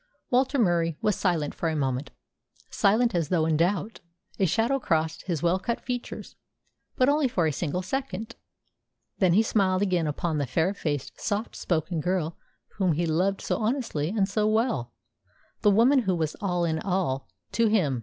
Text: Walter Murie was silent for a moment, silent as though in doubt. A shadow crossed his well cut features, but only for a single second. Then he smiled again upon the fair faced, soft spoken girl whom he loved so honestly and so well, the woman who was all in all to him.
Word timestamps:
Walter 0.31 0.57
Murie 0.57 0.97
was 1.03 1.15
silent 1.15 1.53
for 1.53 1.69
a 1.69 1.75
moment, 1.75 2.09
silent 2.71 3.13
as 3.13 3.29
though 3.29 3.45
in 3.45 3.55
doubt. 3.55 3.99
A 4.39 4.47
shadow 4.47 4.79
crossed 4.79 5.27
his 5.27 5.43
well 5.43 5.59
cut 5.59 5.79
features, 5.79 6.35
but 6.95 7.07
only 7.07 7.27
for 7.27 7.45
a 7.45 7.51
single 7.53 7.83
second. 7.83 8.35
Then 9.19 9.33
he 9.33 9.43
smiled 9.43 9.83
again 9.83 10.07
upon 10.07 10.39
the 10.39 10.47
fair 10.47 10.73
faced, 10.73 11.21
soft 11.21 11.55
spoken 11.55 12.01
girl 12.01 12.35
whom 12.77 12.93
he 12.93 13.05
loved 13.05 13.41
so 13.41 13.57
honestly 13.57 14.09
and 14.09 14.27
so 14.27 14.47
well, 14.47 14.91
the 15.61 15.69
woman 15.69 15.99
who 15.99 16.15
was 16.15 16.33
all 16.41 16.65
in 16.65 16.79
all 16.79 17.27
to 17.51 17.67
him. 17.67 17.99